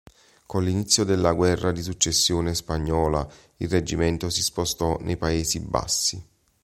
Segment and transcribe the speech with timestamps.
[0.47, 3.23] Con l'inizio della guerra di successione spagnola
[3.57, 6.23] il reggimento si spostò nei Paesi Bassi.